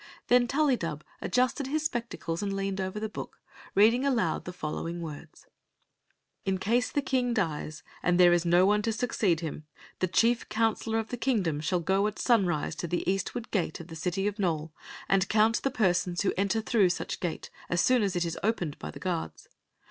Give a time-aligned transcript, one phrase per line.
[0.29, 3.39] Then TuUydub adjusted his spectacles and leaned over the book,
[3.75, 5.45] reading aloud the following words:"
[6.43, 9.67] In cise the king dies, and there is no one to suc ceed him,
[9.99, 13.89] the chief counselor of the kingdom shall go at sunrise to the eastward gate of
[13.89, 14.73] the city of Nole
[15.07, 18.79] and count the persons who enter through such gate as soon as it is opened
[18.79, 19.49] by the guards.